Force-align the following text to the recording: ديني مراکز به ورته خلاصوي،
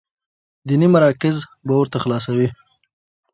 ديني 0.67 0.87
مراکز 0.95 1.35
به 1.65 1.73
ورته 1.79 1.97
خلاصوي، 2.03 2.47